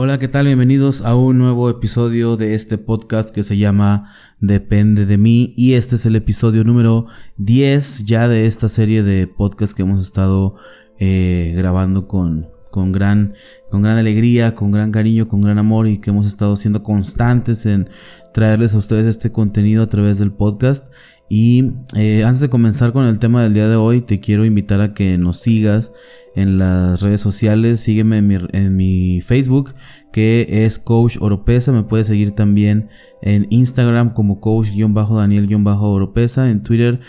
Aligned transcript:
Hola, 0.00 0.20
¿qué 0.20 0.28
tal? 0.28 0.46
Bienvenidos 0.46 1.02
a 1.02 1.16
un 1.16 1.38
nuevo 1.38 1.68
episodio 1.68 2.36
de 2.36 2.54
este 2.54 2.78
podcast 2.78 3.34
que 3.34 3.42
se 3.42 3.56
llama 3.56 4.12
Depende 4.38 5.06
de 5.06 5.18
mí 5.18 5.54
y 5.56 5.72
este 5.72 5.96
es 5.96 6.06
el 6.06 6.14
episodio 6.14 6.62
número 6.62 7.06
10 7.38 8.04
ya 8.04 8.28
de 8.28 8.46
esta 8.46 8.68
serie 8.68 9.02
de 9.02 9.26
podcasts 9.26 9.74
que 9.74 9.82
hemos 9.82 10.00
estado 10.00 10.54
eh, 11.00 11.52
grabando 11.56 12.06
con, 12.06 12.48
con, 12.70 12.92
gran, 12.92 13.34
con 13.72 13.82
gran 13.82 13.98
alegría, 13.98 14.54
con 14.54 14.70
gran 14.70 14.92
cariño, 14.92 15.26
con 15.26 15.40
gran 15.40 15.58
amor 15.58 15.88
y 15.88 15.98
que 15.98 16.10
hemos 16.10 16.26
estado 16.26 16.56
siendo 16.56 16.84
constantes 16.84 17.66
en 17.66 17.88
traerles 18.32 18.76
a 18.76 18.78
ustedes 18.78 19.04
este 19.04 19.32
contenido 19.32 19.82
a 19.82 19.88
través 19.88 20.20
del 20.20 20.30
podcast. 20.30 20.92
Y 21.28 21.72
eh, 21.96 22.22
antes 22.22 22.40
de 22.40 22.48
comenzar 22.48 22.92
con 22.92 23.04
el 23.04 23.18
tema 23.18 23.42
del 23.42 23.52
día 23.52 23.68
de 23.68 23.74
hoy, 23.74 24.00
te 24.00 24.20
quiero 24.20 24.44
invitar 24.44 24.80
a 24.80 24.94
que 24.94 25.18
nos 25.18 25.38
sigas 25.38 25.92
en 26.38 26.58
las 26.58 27.02
redes 27.02 27.20
sociales. 27.20 27.80
Sígueme 27.80 28.18
en 28.18 28.28
mi, 28.28 28.36
en 28.52 28.76
mi 28.76 29.20
Facebook, 29.20 29.74
que 30.12 30.46
es 30.48 30.78
Coach 30.78 31.16
Oropesa. 31.20 31.72
Me 31.72 31.82
puedes 31.82 32.06
seguir 32.06 32.30
también 32.32 32.88
en 33.22 33.46
Instagram 33.50 34.14
como 34.14 34.40
coach-daniel-oropesa, 34.40 36.50
en 36.50 36.62
Twitter 36.62 37.00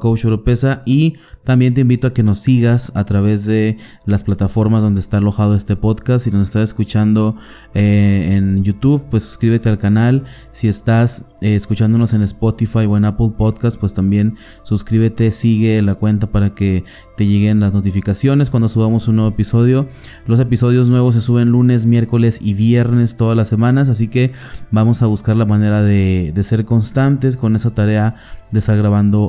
coach 0.00 0.24
oropesa 0.24 0.82
y 0.84 1.14
también 1.44 1.74
te 1.74 1.82
invito 1.82 2.08
a 2.08 2.12
que 2.12 2.24
nos 2.24 2.40
sigas 2.40 2.90
a 2.96 3.04
través 3.04 3.44
de 3.44 3.78
las 4.04 4.24
plataformas 4.24 4.82
donde 4.82 4.98
está 5.00 5.18
alojado 5.18 5.54
este 5.54 5.76
podcast. 5.76 6.24
Si 6.24 6.32
nos 6.32 6.42
estás 6.42 6.64
escuchando 6.64 7.36
eh, 7.74 8.30
en 8.32 8.64
YouTube, 8.64 9.06
pues 9.10 9.22
suscríbete 9.22 9.68
al 9.68 9.78
canal. 9.78 10.24
Si 10.50 10.66
estás 10.66 11.36
eh, 11.40 11.54
escuchándonos 11.54 12.14
en 12.14 12.22
Spotify 12.22 12.86
o 12.86 12.96
en 12.96 13.04
Apple 13.04 13.34
Podcast, 13.38 13.78
pues 13.78 13.94
también 13.94 14.36
suscríbete, 14.64 15.30
sigue 15.30 15.80
la 15.82 15.94
cuenta 15.94 16.32
para 16.32 16.52
que 16.54 16.82
te 17.16 17.26
lleguen 17.26 17.60
las 17.60 17.72
notificaciones 17.72 18.50
cuando 18.50 18.68
subamos 18.68 19.08
un 19.08 19.16
nuevo 19.16 19.30
episodio. 19.30 19.88
Los 20.26 20.38
episodios 20.38 20.88
nuevos 20.88 21.14
se 21.14 21.22
suben 21.22 21.48
lunes, 21.48 21.86
miércoles 21.86 22.38
y 22.42 22.54
viernes 22.54 23.16
todas 23.16 23.36
las 23.36 23.48
semanas, 23.48 23.88
así 23.88 24.08
que 24.08 24.32
vamos 24.70 25.02
a 25.02 25.06
buscar 25.06 25.34
la 25.36 25.46
manera 25.46 25.82
de, 25.82 26.32
ser 26.44 26.64
constantes 26.64 27.36
con 27.36 27.56
esa 27.56 27.74
tarea 27.74 28.16
de 28.50 28.60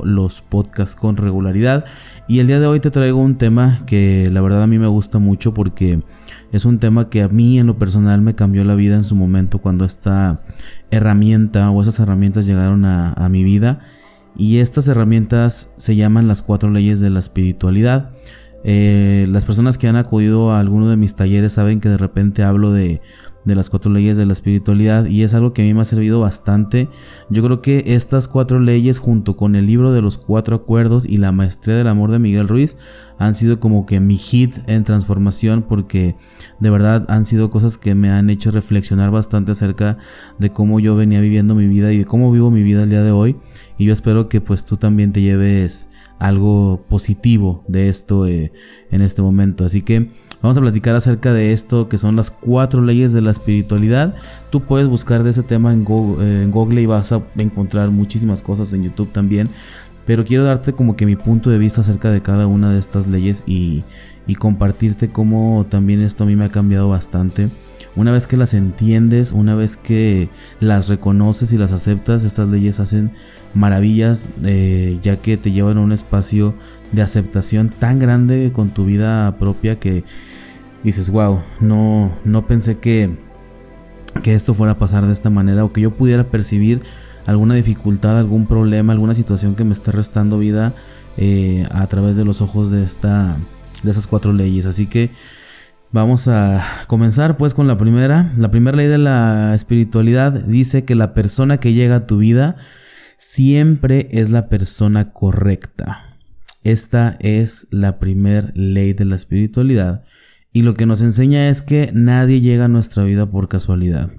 los 0.03 0.41
podcasts 0.41 0.95
con 0.95 1.15
regularidad. 1.15 1.85
Y 2.27 2.39
el 2.39 2.47
día 2.47 2.59
de 2.59 2.67
hoy 2.67 2.81
te 2.81 2.91
traigo 2.91 3.21
un 3.21 3.37
tema 3.37 3.79
que 3.85 4.29
la 4.33 4.41
verdad 4.41 4.63
a 4.63 4.67
mí 4.67 4.77
me 4.77 4.87
gusta 4.87 5.17
mucho 5.17 5.53
porque 5.53 6.01
es 6.51 6.65
un 6.65 6.79
tema 6.79 7.09
que 7.09 7.23
a 7.23 7.29
mí 7.29 7.57
en 7.57 7.67
lo 7.67 7.79
personal 7.79 8.21
me 8.21 8.35
cambió 8.35 8.65
la 8.65 8.75
vida 8.75 8.95
en 8.95 9.05
su 9.05 9.15
momento 9.15 9.59
cuando 9.59 9.85
esta 9.85 10.41
herramienta 10.91 11.71
o 11.71 11.81
esas 11.81 11.99
herramientas 12.01 12.45
llegaron 12.45 12.83
a 12.83 13.29
mi 13.29 13.45
vida 13.45 13.79
y 14.37 14.59
estas 14.59 14.87
herramientas 14.87 15.73
se 15.77 15.95
llaman 15.95 16.27
las 16.27 16.43
cuatro 16.43 16.69
leyes 16.69 16.99
de 16.99 17.09
la 17.09 17.19
espiritualidad. 17.19 18.11
Eh, 18.63 19.27
las 19.29 19.45
personas 19.45 19.77
que 19.77 19.87
han 19.87 19.95
acudido 19.95 20.51
a 20.51 20.59
alguno 20.59 20.89
de 20.89 20.97
mis 20.97 21.15
talleres 21.15 21.53
saben 21.53 21.79
que 21.79 21.89
de 21.89 21.97
repente 21.97 22.43
hablo 22.43 22.71
de, 22.71 23.01
de 23.47 23.55
las 23.55 23.69
cuatro 23.69 23.89
leyes 23.89 24.17
de 24.17 24.25
la 24.25 24.33
espiritualidad 24.33 25.05
y 25.05 25.23
es 25.23 25.33
algo 25.33 25.53
que 25.53 25.61
a 25.61 25.65
mí 25.65 25.73
me 25.73 25.81
ha 25.81 25.85
servido 25.85 26.19
bastante. 26.19 26.89
Yo 27.29 27.41
creo 27.41 27.61
que 27.61 27.81
estas 27.87 28.27
cuatro 28.27 28.59
leyes 28.59 28.99
junto 28.99 29.37
con 29.37 29.55
el 29.55 29.65
libro 29.65 29.93
de 29.93 30.01
los 30.01 30.17
cuatro 30.17 30.57
acuerdos 30.57 31.05
y 31.05 31.17
la 31.17 31.31
maestría 31.31 31.77
del 31.77 31.87
amor 31.87 32.11
de 32.11 32.19
Miguel 32.19 32.49
Ruiz 32.49 32.77
han 33.17 33.35
sido 33.35 33.61
como 33.61 33.85
que 33.85 34.01
mi 34.01 34.17
hit 34.17 34.57
en 34.67 34.83
transformación 34.83 35.63
porque 35.63 36.17
de 36.59 36.69
verdad 36.69 37.05
han 37.07 37.23
sido 37.23 37.49
cosas 37.49 37.77
que 37.77 37.95
me 37.95 38.09
han 38.09 38.29
hecho 38.29 38.51
reflexionar 38.51 39.11
bastante 39.11 39.53
acerca 39.53 39.97
de 40.37 40.51
cómo 40.51 40.81
yo 40.81 40.97
venía 40.97 41.21
viviendo 41.21 41.55
mi 41.55 41.67
vida 41.67 41.93
y 41.93 41.99
de 41.99 42.05
cómo 42.05 42.29
vivo 42.33 42.51
mi 42.51 42.63
vida 42.63 42.83
el 42.83 42.89
día 42.89 43.01
de 43.01 43.11
hoy 43.11 43.37
y 43.77 43.85
yo 43.85 43.93
espero 43.93 44.27
que 44.27 44.41
pues 44.41 44.65
tú 44.65 44.75
también 44.75 45.13
te 45.13 45.21
lleves 45.21 45.93
algo 46.19 46.83
positivo 46.89 47.63
de 47.67 47.89
esto 47.89 48.25
eh, 48.25 48.51
en 48.91 49.01
este 49.01 49.21
momento. 49.21 49.65
Así 49.65 49.81
que 49.81 50.11
vamos 50.41 50.57
a 50.57 50.61
platicar 50.61 50.95
acerca 50.95 51.33
de 51.33 51.53
esto 51.53 51.89
que 51.89 51.97
son 51.97 52.15
las 52.15 52.31
cuatro 52.31 52.81
leyes 52.81 53.13
de 53.13 53.21
la 53.21 53.31
espiritualidad. 53.31 54.15
Tú 54.49 54.61
puedes 54.63 54.87
buscar 54.87 55.23
de 55.23 55.31
ese 55.31 55.43
tema 55.43 55.73
en 55.73 55.83
Google, 55.83 56.43
en 56.43 56.51
Google 56.51 56.81
y 56.81 56.85
vas 56.85 57.11
a 57.11 57.23
encontrar 57.35 57.89
muchísimas 57.89 58.41
cosas 58.43 58.73
en 58.73 58.83
YouTube 58.83 59.11
también. 59.11 59.49
Pero 60.05 60.23
quiero 60.23 60.45
darte 60.45 60.71
como 60.71 60.95
que 60.95 61.05
mi 61.05 61.17
punto 61.17 61.49
de 61.49 61.57
vista 61.57 61.81
acerca 61.81 62.09
de 62.11 62.21
cada 62.21 62.47
una 62.47 62.71
de 62.71 62.79
estas 62.79 63.07
leyes 63.07 63.43
y, 63.45 63.83
y 64.25 64.35
compartirte 64.35 65.09
cómo 65.09 65.65
también 65.69 66.01
esto 66.01 66.23
a 66.23 66.27
mí 66.27 66.35
me 66.35 66.45
ha 66.45 66.49
cambiado 66.49 66.87
bastante. 66.87 67.49
Una 67.97 68.11
vez 68.11 68.27
que 68.27 68.37
las 68.37 68.53
entiendes, 68.53 69.31
una 69.31 69.55
vez 69.55 69.75
que 69.75 70.29
las 70.59 70.87
reconoces 70.87 71.51
y 71.51 71.57
las 71.57 71.71
aceptas, 71.71 72.23
estas 72.23 72.47
leyes 72.47 72.79
hacen 72.79 73.11
maravillas 73.55 74.29
eh, 74.43 74.99
ya 75.01 75.17
que 75.17 75.35
te 75.35 75.51
llevan 75.51 75.79
a 75.79 75.81
un 75.81 75.91
espacio 75.91 76.53
de 76.91 77.01
aceptación 77.01 77.69
tan 77.69 77.97
grande 77.97 78.51
con 78.53 78.69
tu 78.69 78.85
vida 78.85 79.35
propia 79.39 79.79
que 79.79 80.03
dices, 80.83 81.09
wow, 81.09 81.41
no, 81.59 82.15
no 82.23 82.45
pensé 82.45 82.77
que, 82.77 83.17
que 84.21 84.35
esto 84.35 84.53
fuera 84.53 84.73
a 84.73 84.79
pasar 84.79 85.07
de 85.07 85.13
esta 85.13 85.31
manera 85.31 85.65
o 85.65 85.73
que 85.73 85.81
yo 85.81 85.89
pudiera 85.89 86.23
percibir 86.23 86.83
alguna 87.25 87.55
dificultad, 87.55 88.19
algún 88.19 88.45
problema, 88.45 88.93
alguna 88.93 89.15
situación 89.15 89.55
que 89.55 89.63
me 89.63 89.73
esté 89.73 89.91
restando 89.91 90.37
vida 90.37 90.75
eh, 91.17 91.67
a 91.71 91.87
través 91.87 92.15
de 92.15 92.25
los 92.25 92.41
ojos 92.41 92.69
de 92.69 92.83
esta 92.83 93.37
de 93.81 93.89
esas 93.89 94.05
cuatro 94.05 94.33
leyes. 94.33 94.67
Así 94.67 94.85
que 94.85 95.09
Vamos 95.93 96.27
a 96.27 96.61
comenzar 96.87 97.37
pues 97.37 97.53
con 97.53 97.65
la 97.67 97.77
primera. 97.77 98.33
La 98.37 98.51
primera 98.51 98.75
ley 98.75 98.87
de 98.87 98.97
la 98.97 99.55
espiritualidad 99.55 100.33
dice 100.33 100.83
que 100.83 100.95
la 100.95 101.13
persona 101.13 101.59
que 101.59 101.71
llega 101.71 101.95
a 101.95 102.07
tu 102.07 102.17
vida 102.17 102.57
siempre 103.17 104.09
es 104.11 104.29
la 104.29 104.49
persona 104.49 105.13
correcta. 105.13 106.17
Esta 106.63 107.17
es 107.21 107.67
la 107.71 107.99
primera 107.99 108.51
ley 108.53 108.91
de 108.91 109.05
la 109.05 109.15
espiritualidad 109.15 110.03
y 110.51 110.63
lo 110.63 110.73
que 110.73 110.85
nos 110.85 111.01
enseña 111.01 111.47
es 111.47 111.61
que 111.61 111.89
nadie 111.93 112.41
llega 112.41 112.65
a 112.65 112.69
nuestra 112.69 113.05
vida 113.05 113.25
por 113.25 113.47
casualidad. 113.47 114.11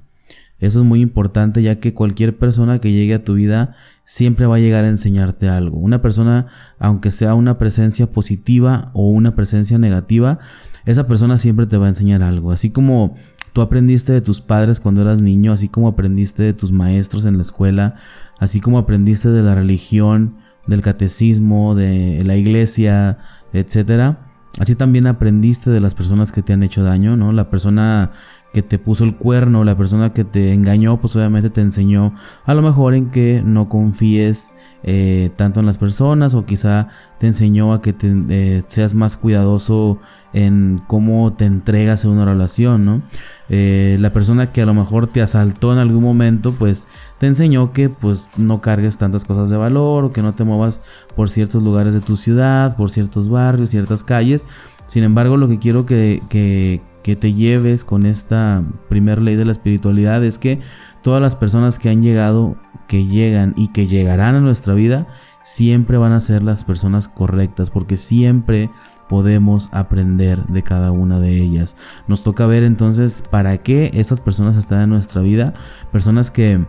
Eso 0.60 0.80
es 0.80 0.86
muy 0.86 1.02
importante 1.02 1.62
ya 1.62 1.80
que 1.80 1.92
cualquier 1.92 2.38
persona 2.38 2.80
que 2.80 2.92
llegue 2.92 3.14
a 3.14 3.24
tu 3.24 3.34
vida 3.34 3.76
siempre 4.04 4.46
va 4.46 4.56
a 4.56 4.60
llegar 4.60 4.84
a 4.84 4.88
enseñarte 4.88 5.48
algo. 5.48 5.76
Una 5.76 6.00
persona, 6.00 6.46
aunque 6.78 7.10
sea 7.10 7.34
una 7.34 7.58
presencia 7.58 8.06
positiva 8.06 8.90
o 8.94 9.08
una 9.10 9.36
presencia 9.36 9.76
negativa, 9.76 10.38
esa 10.88 11.06
persona 11.06 11.36
siempre 11.36 11.66
te 11.66 11.76
va 11.76 11.84
a 11.84 11.90
enseñar 11.90 12.22
algo. 12.22 12.50
Así 12.50 12.70
como 12.70 13.14
tú 13.52 13.60
aprendiste 13.60 14.10
de 14.10 14.22
tus 14.22 14.40
padres 14.40 14.80
cuando 14.80 15.02
eras 15.02 15.20
niño, 15.20 15.52
así 15.52 15.68
como 15.68 15.86
aprendiste 15.86 16.42
de 16.42 16.54
tus 16.54 16.72
maestros 16.72 17.26
en 17.26 17.36
la 17.36 17.42
escuela, 17.42 17.96
así 18.38 18.62
como 18.62 18.78
aprendiste 18.78 19.28
de 19.28 19.42
la 19.42 19.54
religión, 19.54 20.36
del 20.66 20.80
catecismo, 20.80 21.74
de 21.74 22.22
la 22.24 22.36
iglesia, 22.36 23.18
etcétera. 23.52 24.30
Así 24.58 24.76
también 24.76 25.06
aprendiste 25.06 25.68
de 25.68 25.80
las 25.80 25.94
personas 25.94 26.32
que 26.32 26.42
te 26.42 26.54
han 26.54 26.62
hecho 26.62 26.82
daño, 26.82 27.18
¿no? 27.18 27.32
La 27.32 27.50
persona 27.50 28.12
que 28.58 28.62
te 28.62 28.78
puso 28.80 29.04
el 29.04 29.14
cuerno, 29.14 29.62
la 29.62 29.76
persona 29.76 30.12
que 30.12 30.24
te 30.24 30.52
engañó, 30.52 30.96
pues 30.96 31.14
obviamente 31.14 31.48
te 31.48 31.60
enseñó 31.60 32.12
a 32.44 32.54
lo 32.54 32.62
mejor 32.62 32.94
en 32.94 33.10
que 33.10 33.40
no 33.44 33.68
confíes 33.68 34.50
eh, 34.82 35.30
tanto 35.36 35.60
en 35.60 35.66
las 35.66 35.78
personas 35.78 36.34
o 36.34 36.44
quizá 36.44 36.88
te 37.20 37.28
enseñó 37.28 37.72
a 37.72 37.80
que 37.80 37.94
eh, 38.02 38.64
seas 38.66 38.94
más 38.94 39.16
cuidadoso 39.16 40.00
en 40.32 40.82
cómo 40.88 41.32
te 41.34 41.46
entregas 41.46 42.04
en 42.04 42.10
una 42.10 42.24
relación, 42.24 42.84
¿no? 42.84 43.02
Eh, 43.48 43.96
la 44.00 44.12
persona 44.12 44.50
que 44.50 44.62
a 44.62 44.66
lo 44.66 44.74
mejor 44.74 45.06
te 45.06 45.22
asaltó 45.22 45.72
en 45.72 45.78
algún 45.78 46.02
momento, 46.02 46.52
pues 46.52 46.88
te 47.18 47.28
enseñó 47.28 47.72
que 47.72 47.88
pues 47.88 48.28
no 48.36 48.60
cargues 48.60 48.98
tantas 48.98 49.24
cosas 49.24 49.50
de 49.50 49.56
valor 49.56 50.04
o 50.04 50.12
que 50.12 50.22
no 50.22 50.34
te 50.34 50.42
muevas 50.42 50.80
por 51.14 51.28
ciertos 51.28 51.62
lugares 51.62 51.94
de 51.94 52.00
tu 52.00 52.16
ciudad, 52.16 52.76
por 52.76 52.90
ciertos 52.90 53.28
barrios, 53.28 53.70
ciertas 53.70 54.02
calles. 54.02 54.46
Sin 54.88 55.04
embargo, 55.04 55.36
lo 55.36 55.48
que 55.48 55.58
quiero 55.58 55.84
que, 55.84 56.82
que 57.08 57.16
te 57.16 57.32
lleves 57.32 57.86
con 57.86 58.04
esta 58.04 58.62
primera 58.90 59.22
ley 59.22 59.34
de 59.34 59.46
la 59.46 59.52
espiritualidad 59.52 60.22
es 60.22 60.38
que 60.38 60.60
todas 61.00 61.22
las 61.22 61.36
personas 61.36 61.78
que 61.78 61.88
han 61.88 62.02
llegado, 62.02 62.58
que 62.86 63.06
llegan 63.06 63.54
y 63.56 63.68
que 63.68 63.86
llegarán 63.86 64.34
a 64.34 64.40
nuestra 64.40 64.74
vida, 64.74 65.06
siempre 65.42 65.96
van 65.96 66.12
a 66.12 66.20
ser 66.20 66.42
las 66.42 66.64
personas 66.64 67.08
correctas, 67.08 67.70
porque 67.70 67.96
siempre 67.96 68.68
podemos 69.08 69.70
aprender 69.72 70.44
de 70.48 70.62
cada 70.62 70.92
una 70.92 71.18
de 71.18 71.40
ellas. 71.40 71.76
Nos 72.08 72.22
toca 72.22 72.44
ver 72.44 72.62
entonces 72.62 73.24
para 73.30 73.56
qué 73.56 73.90
estas 73.94 74.20
personas 74.20 74.56
están 74.56 74.82
en 74.82 74.90
nuestra 74.90 75.22
vida, 75.22 75.54
personas 75.90 76.30
que 76.30 76.62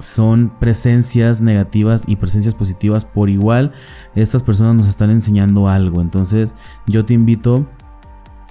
son 0.00 0.52
presencias 0.58 1.42
negativas 1.42 2.08
y 2.08 2.16
presencias 2.16 2.56
positivas 2.56 3.04
por 3.04 3.30
igual. 3.30 3.70
Estas 4.16 4.42
personas 4.42 4.74
nos 4.74 4.88
están 4.88 5.10
enseñando 5.10 5.68
algo. 5.68 6.00
Entonces 6.00 6.56
yo 6.88 7.04
te 7.04 7.14
invito 7.14 7.68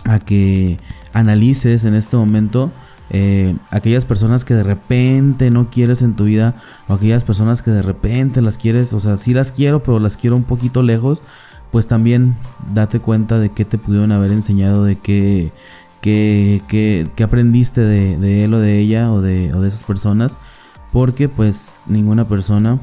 a 0.06 0.20
que 0.20 0.78
analices 1.16 1.86
en 1.86 1.96
este 1.96 2.18
momento 2.18 2.72
eh, 3.10 3.56
aquellas 3.70 4.04
personas 4.04 4.44
que 4.44 4.54
de 4.54 4.64
repente 4.64 5.50
no 5.50 5.70
quieres 5.70 6.02
en 6.02 6.16
tu 6.16 6.26
vida 6.26 6.56
o 6.88 6.94
aquellas 6.94 7.24
personas 7.24 7.62
que 7.62 7.72
de 7.72 7.82
repente 7.82 8.42
las 8.42 8.58
quieres, 8.58 8.94
o 8.94 9.00
sea, 9.00 9.16
sí 9.16 9.34
las 9.34 9.52
quiero, 9.54 9.82
pero 9.82 10.00
las 10.00 10.18
quiero 10.18 10.36
un 10.36 10.44
poquito 10.44 10.84
lejos, 10.84 11.24
pues 11.72 11.88
también 11.88 12.36
date 12.74 13.00
cuenta 13.00 13.40
de 13.40 13.50
qué 13.50 13.64
te 13.64 13.78
pudieron 13.78 14.12
haber 14.12 14.32
enseñado, 14.32 14.84
de 14.84 14.98
qué, 14.98 15.54
qué, 16.02 17.24
aprendiste 17.24 17.80
de, 17.82 18.44
él 18.44 18.54
o 18.54 18.60
de 18.60 18.80
ella 18.80 19.12
o 19.12 19.22
de, 19.22 19.54
o 19.54 19.62
de 19.62 19.70
esas 19.70 19.86
personas, 19.86 20.38
porque 20.92 21.30
pues 21.30 21.82
ninguna 21.88 22.28
persona 22.28 22.80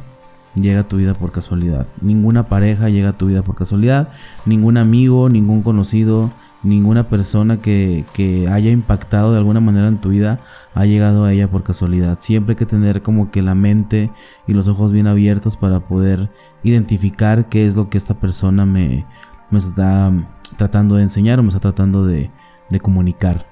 llega 0.54 0.80
a 0.80 0.88
tu 0.88 0.96
vida 0.96 1.12
por 1.12 1.32
casualidad, 1.32 1.86
ninguna 2.00 2.48
pareja 2.48 2.88
llega 2.88 3.10
a 3.10 3.18
tu 3.18 3.26
vida 3.26 3.42
por 3.42 3.56
casualidad, 3.56 4.08
ningún 4.46 4.78
amigo, 4.78 5.28
ningún 5.28 5.62
conocido, 5.62 6.30
ninguna 6.62 7.08
persona 7.08 7.58
que, 7.58 8.04
que, 8.12 8.48
haya 8.48 8.70
impactado 8.70 9.32
de 9.32 9.38
alguna 9.38 9.60
manera 9.60 9.88
en 9.88 9.98
tu 9.98 10.10
vida 10.10 10.40
ha 10.74 10.86
llegado 10.86 11.24
a 11.24 11.32
ella 11.32 11.50
por 11.50 11.62
casualidad. 11.62 12.18
Siempre 12.20 12.52
hay 12.52 12.56
que 12.56 12.66
tener 12.66 13.02
como 13.02 13.30
que 13.30 13.42
la 13.42 13.54
mente 13.54 14.10
y 14.46 14.52
los 14.52 14.68
ojos 14.68 14.92
bien 14.92 15.06
abiertos 15.06 15.56
para 15.56 15.80
poder 15.80 16.30
identificar 16.62 17.48
qué 17.48 17.66
es 17.66 17.76
lo 17.76 17.90
que 17.90 17.98
esta 17.98 18.14
persona 18.14 18.64
me, 18.66 19.06
me 19.50 19.58
está 19.58 20.12
tratando 20.56 20.96
de 20.96 21.02
enseñar 21.02 21.38
o 21.38 21.42
me 21.42 21.48
está 21.48 21.60
tratando 21.60 22.06
de, 22.06 22.30
de 22.70 22.80
comunicar. 22.80 23.51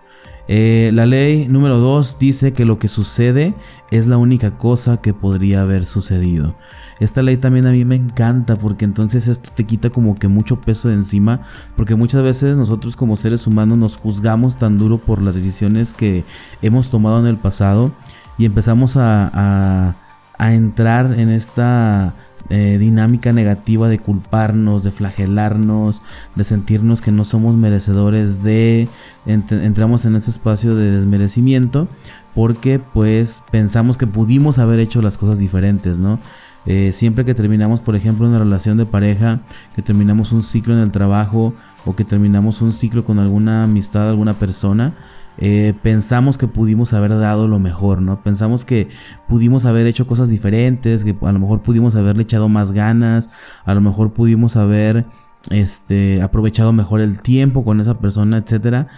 Eh, 0.53 0.91
la 0.95 1.07
ley 1.07 1.47
número 1.47 1.79
2 1.79 2.19
dice 2.19 2.53
que 2.53 2.65
lo 2.65 2.81
que 2.81 2.89
sucede 2.89 3.55
es 3.93 4.09
la 4.09 4.19
única 4.19 4.59
cosa 4.59 5.01
que 5.01 5.15
podría 5.15 5.63
haber 5.63 5.87
sucedido. 5.87 6.57
Esta 6.99 7.23
ley 7.23 7.37
también 7.37 7.69
a 7.69 7.71
mí 7.71 7.85
me 7.85 7.95
encanta 7.95 8.57
porque 8.57 8.85
entonces 8.85 9.29
esto 9.29 9.51
te 9.55 9.65
quita 9.65 9.91
como 9.91 10.17
que 10.17 10.27
mucho 10.27 10.61
peso 10.61 10.89
de 10.89 10.95
encima 10.95 11.43
porque 11.77 11.95
muchas 11.95 12.25
veces 12.25 12.57
nosotros 12.59 12.97
como 12.97 13.17
seres 13.17 13.47
humanos 13.47 13.79
nos 13.79 13.97
juzgamos 13.97 14.59
tan 14.59 14.77
duro 14.77 14.99
por 14.99 15.23
las 15.23 15.37
decisiones 15.37 15.95
que 15.95 16.25
hemos 16.63 16.91
tomado 16.91 17.21
en 17.21 17.27
el 17.27 17.37
pasado 17.37 17.93
y 18.37 18.45
empezamos 18.45 18.97
a, 18.97 19.95
a 20.37 20.53
entrar 20.53 21.17
en 21.17 21.29
esta 21.29 22.17
eh, 22.51 22.79
dinámica 22.79 23.33
negativa 23.33 23.89
de 23.89 23.99
culparnos, 23.99 24.83
de 24.83 24.91
flagelarnos, 24.91 26.03
de 26.35 26.45
sentirnos 26.45 27.01
que 27.01 27.13
no 27.13 27.25
somos 27.25 27.57
merecedores 27.57 28.43
de, 28.43 28.89
entramos 29.25 30.05
en 30.05 30.17
ese 30.17 30.31
espacio 30.31 30.75
de 30.75 30.91
desmerecimiento 30.91 31.89
porque 32.35 32.79
pues 32.79 33.45
pensamos 33.51 33.97
que 33.97 34.07
pudimos 34.07 34.59
haber 34.59 34.81
hecho 34.81 35.03
las 35.03 35.17
cosas 35.17 35.39
diferentes, 35.39 35.99
¿no? 35.99 36.19
Eh, 36.67 36.91
siempre 36.93 37.25
que 37.25 37.35
terminamos, 37.35 37.81
por 37.81 37.97
ejemplo, 37.97 38.29
una 38.29 38.39
relación 38.39 38.77
de 38.77 38.85
pareja, 38.85 39.41
que 39.75 39.83
terminamos 39.83 40.33
un 40.33 40.43
ciclo 40.43 40.75
en 40.75 40.81
el 40.81 40.91
trabajo 40.91 41.55
o 41.87 41.97
que 41.97 42.05
terminamos 42.05 42.61
un 42.61 42.73
ciclo 42.73 43.05
con 43.05 43.19
alguna 43.19 43.65
amistad, 43.65 44.11
alguna 44.11 44.35
persona, 44.35 44.93
eh, 45.41 45.75
pensamos 45.83 46.37
que 46.37 46.47
pudimos 46.47 46.93
haber 46.93 47.11
dado 47.19 47.49
lo 47.49 47.59
mejor, 47.59 48.03
¿no? 48.03 48.23
Pensamos 48.23 48.67
que 48.67 48.89
pudimos 49.27 49.65
haber 49.65 49.87
hecho 49.87 50.07
cosas 50.07 50.29
diferentes, 50.29 51.03
que 51.03 51.17
a 51.21 51.33
lo 51.33 51.39
mejor 51.39 51.63
pudimos 51.63 51.95
haberle 51.95 52.25
echado 52.25 52.49
más 52.51 52.73
ganas, 52.73 53.31
a 53.65 53.73
lo 53.73 53.81
mejor 53.81 54.13
pudimos 54.13 54.57
haber 54.57 55.07
este, 55.51 56.21
aprovechado 56.21 56.75
mejor 56.75 57.01
el 57.01 57.23
tiempo 57.23 57.65
con 57.65 57.81
esa 57.81 57.99
persona, 57.99 58.37
etcétera. 58.37 58.89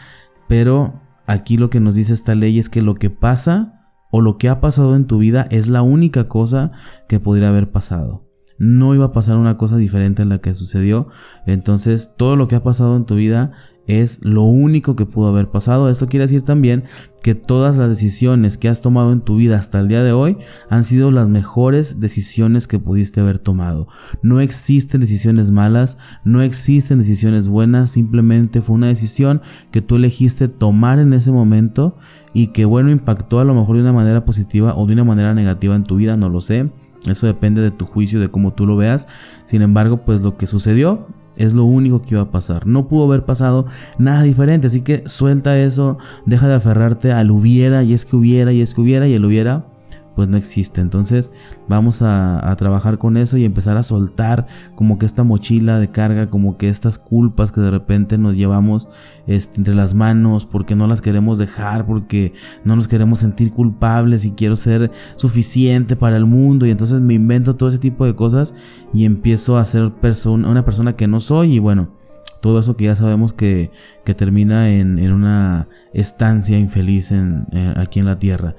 Pero 0.48 1.00
aquí 1.26 1.56
lo 1.56 1.70
que 1.70 1.80
nos 1.80 1.94
dice 1.94 2.12
esta 2.12 2.34
ley 2.34 2.58
es 2.58 2.68
que 2.68 2.82
lo 2.82 2.96
que 2.96 3.08
pasa 3.08 3.88
o 4.10 4.20
lo 4.20 4.36
que 4.36 4.48
ha 4.48 4.60
pasado 4.60 4.96
en 4.96 5.06
tu 5.06 5.18
vida 5.18 5.46
es 5.50 5.68
la 5.68 5.82
única 5.82 6.28
cosa 6.28 6.72
que 7.08 7.20
podría 7.20 7.48
haber 7.48 7.70
pasado. 7.70 8.28
No 8.58 8.94
iba 8.94 9.06
a 9.06 9.12
pasar 9.12 9.36
una 9.36 9.56
cosa 9.56 9.76
diferente 9.76 10.22
a 10.22 10.24
la 10.26 10.38
que 10.38 10.54
sucedió. 10.54 11.08
Entonces, 11.46 12.14
todo 12.16 12.36
lo 12.36 12.48
que 12.48 12.56
ha 12.56 12.62
pasado 12.62 12.96
en 12.96 13.06
tu 13.06 13.14
vida 13.14 13.52
es 13.86 14.24
lo 14.24 14.42
único 14.42 14.96
que 14.96 15.06
pudo 15.06 15.28
haber 15.28 15.50
pasado. 15.50 15.88
Esto 15.88 16.08
quiere 16.08 16.24
decir 16.24 16.42
también 16.42 16.84
que 17.22 17.34
todas 17.34 17.78
las 17.78 17.88
decisiones 17.88 18.58
que 18.58 18.68
has 18.68 18.80
tomado 18.80 19.12
en 19.12 19.20
tu 19.20 19.36
vida 19.36 19.58
hasta 19.58 19.80
el 19.80 19.88
día 19.88 20.02
de 20.02 20.12
hoy 20.12 20.38
han 20.68 20.84
sido 20.84 21.10
las 21.10 21.28
mejores 21.28 22.00
decisiones 22.00 22.66
que 22.66 22.78
pudiste 22.78 23.20
haber 23.20 23.38
tomado. 23.38 23.88
No 24.22 24.40
existen 24.40 25.00
decisiones 25.00 25.50
malas, 25.50 25.98
no 26.24 26.42
existen 26.42 26.98
decisiones 26.98 27.48
buenas, 27.48 27.90
simplemente 27.90 28.60
fue 28.60 28.76
una 28.76 28.88
decisión 28.88 29.42
que 29.70 29.82
tú 29.82 29.96
elegiste 29.96 30.48
tomar 30.48 30.98
en 30.98 31.12
ese 31.12 31.30
momento 31.30 31.96
y 32.34 32.48
que 32.48 32.64
bueno 32.64 32.90
impactó 32.90 33.40
a 33.40 33.44
lo 33.44 33.54
mejor 33.54 33.76
de 33.76 33.82
una 33.82 33.92
manera 33.92 34.24
positiva 34.24 34.74
o 34.76 34.86
de 34.86 34.94
una 34.94 35.04
manera 35.04 35.34
negativa 35.34 35.76
en 35.76 35.84
tu 35.84 35.96
vida, 35.96 36.16
no 36.16 36.28
lo 36.28 36.40
sé. 36.40 36.70
Eso 37.06 37.26
depende 37.26 37.60
de 37.60 37.70
tu 37.70 37.84
juicio, 37.84 38.20
de 38.20 38.30
cómo 38.30 38.52
tú 38.52 38.66
lo 38.66 38.76
veas. 38.76 39.08
Sin 39.44 39.62
embargo, 39.62 40.04
pues 40.04 40.20
lo 40.20 40.36
que 40.36 40.46
sucedió 40.46 41.06
es 41.36 41.54
lo 41.54 41.64
único 41.64 42.02
que 42.02 42.14
iba 42.14 42.22
a 42.22 42.30
pasar. 42.30 42.66
No 42.66 42.88
pudo 42.88 43.06
haber 43.06 43.24
pasado 43.24 43.66
nada 43.98 44.22
diferente. 44.22 44.66
Así 44.66 44.82
que 44.82 45.02
suelta 45.06 45.58
eso. 45.58 45.98
Deja 46.26 46.48
de 46.48 46.54
aferrarte 46.54 47.12
al 47.12 47.30
hubiera 47.30 47.82
y 47.82 47.92
es 47.92 48.04
que 48.04 48.16
hubiera 48.16 48.52
y 48.52 48.60
es 48.60 48.74
que 48.74 48.80
hubiera 48.80 49.08
y 49.08 49.14
el 49.14 49.24
hubiera 49.24 49.71
pues 50.14 50.28
no 50.28 50.36
existe. 50.36 50.80
Entonces 50.80 51.32
vamos 51.68 52.02
a, 52.02 52.54
trabajar 52.58 52.98
con 52.98 53.16
eso 53.16 53.38
y 53.38 53.44
empezar 53.44 53.76
a 53.76 53.82
soltar 53.82 54.46
como 54.74 54.98
que 54.98 55.06
esta 55.06 55.24
mochila 55.24 55.78
de 55.78 55.90
carga, 55.90 56.28
como 56.28 56.58
que 56.58 56.68
estas 56.68 56.98
culpas 56.98 57.50
que 57.50 57.60
de 57.60 57.70
repente 57.70 58.18
nos 58.18 58.36
llevamos 58.36 58.88
este, 59.26 59.58
entre 59.58 59.74
las 59.74 59.94
manos 59.94 60.44
porque 60.44 60.76
no 60.76 60.86
las 60.86 61.00
queremos 61.00 61.38
dejar, 61.38 61.86
porque 61.86 62.34
no 62.64 62.76
nos 62.76 62.88
queremos 62.88 63.20
sentir 63.20 63.52
culpables 63.52 64.24
y 64.24 64.32
quiero 64.32 64.54
ser 64.56 64.90
suficiente 65.16 65.96
para 65.96 66.16
el 66.16 66.26
mundo 66.26 66.66
y 66.66 66.70
entonces 66.70 67.00
me 67.00 67.14
invento 67.14 67.56
todo 67.56 67.68
ese 67.68 67.78
tipo 67.78 68.04
de 68.04 68.14
cosas 68.14 68.54
y 68.92 69.04
empiezo 69.04 69.56
a 69.56 69.64
ser 69.64 69.92
persona, 69.92 70.48
una 70.48 70.64
persona 70.64 70.94
que 70.94 71.06
no 71.06 71.20
soy 71.20 71.54
y 71.54 71.58
bueno. 71.58 72.02
Todo 72.40 72.58
eso 72.58 72.76
que 72.76 72.86
ya 72.86 72.96
sabemos 72.96 73.32
que, 73.32 73.70
que 74.04 74.14
termina 74.14 74.68
en, 74.68 74.98
en, 74.98 75.12
una 75.12 75.68
estancia 75.92 76.58
infeliz 76.58 77.12
en, 77.12 77.46
eh, 77.52 77.72
aquí 77.76 78.00
en 78.00 78.06
la 78.06 78.18
tierra. 78.18 78.56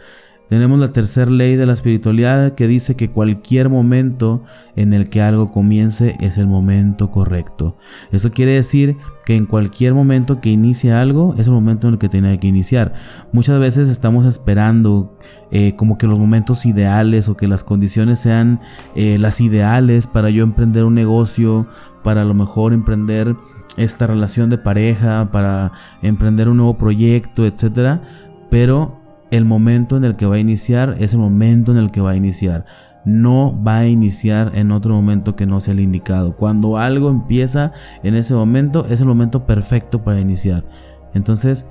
Tenemos 0.53 0.77
la 0.77 0.91
tercera 0.91 1.31
ley 1.31 1.55
de 1.55 1.65
la 1.65 1.73
espiritualidad 1.73 2.53
que 2.53 2.67
dice 2.67 2.95
que 2.95 3.09
cualquier 3.09 3.69
momento 3.69 4.44
en 4.75 4.94
el 4.94 5.09
que 5.09 5.19
algo 5.19 5.51
comience 5.51 6.15
es 6.19 6.38
el 6.38 6.45
momento 6.45 7.09
correcto. 7.09 7.75
Eso 8.11 8.29
quiere 8.29 8.51
decir 8.51 8.97
que 9.25 9.35
en 9.35 9.47
cualquier 9.47 9.95
momento 9.95 10.41
que 10.41 10.51
inicie 10.51 10.94
algo 10.94 11.33
es 11.39 11.47
el 11.47 11.53
momento 11.53 11.88
en 11.88 11.94
el 11.94 12.00
que 12.00 12.07
tiene 12.07 12.39
que 12.39 12.45
iniciar. 12.45 12.94
Muchas 13.31 13.59
veces 13.59 13.89
estamos 13.89 14.27
esperando 14.27 15.17
eh, 15.50 15.75
como 15.75 15.97
que 15.97 16.05
los 16.05 16.19
momentos 16.19 16.67
ideales 16.67 17.29
o 17.29 17.35
que 17.35 17.47
las 17.47 17.63
condiciones 17.63 18.19
sean 18.19 18.61
eh, 18.95 19.17
las 19.17 19.41
ideales 19.41 20.05
para 20.05 20.29
yo 20.29 20.44
emprender 20.44 20.83
un 20.83 20.94
negocio, 20.94 21.67
para 22.03 22.21
a 22.21 22.25
lo 22.25 22.35
mejor 22.35 22.73
emprender 22.73 23.35
esta 23.75 24.05
relación 24.05 24.51
de 24.51 24.59
pareja, 24.59 25.31
para 25.31 25.71
emprender 26.03 26.47
un 26.47 26.57
nuevo 26.57 26.77
proyecto, 26.77 27.44
etcétera. 27.44 28.03
Pero 28.51 29.02
el 29.33 29.45
momento 29.45 29.97
en 29.97 30.03
el 30.03 30.15
que 30.15 30.27
va 30.27 30.35
a 30.35 30.39
iniciar 30.39 30.95
es 31.00 31.13
el 31.13 31.19
momento 31.19 31.71
en 31.71 31.80
el 31.80 31.89
que 31.89 32.01
va 32.01 32.12
a 32.12 32.15
iniciar. 32.15 32.65
No 33.03 33.59
va 33.63 33.80
a 33.80 33.88
iniciar 33.88 34.51
en 34.53 34.71
otro 34.71 34.94
momento 34.94 35.35
que 35.35 35.47
no 35.47 35.59
sea 35.59 35.74
el 35.74 35.80
indicado. 35.80 36.35
Cuando 36.35 36.77
algo 36.77 37.09
empieza 37.09 37.71
en 38.03 38.13
ese 38.13 38.35
momento 38.35 38.85
es 38.85 39.01
el 39.01 39.07
momento 39.07 39.47
perfecto 39.47 40.03
para 40.03 40.21
iniciar. 40.21 40.63
Entonces, 41.15 41.65